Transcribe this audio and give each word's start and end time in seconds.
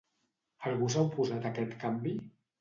Algú 0.69 0.87
s'ha 0.93 1.03
oposat 1.09 1.45
a 1.45 1.51
aquest 1.53 1.77
canvi? 1.85 2.17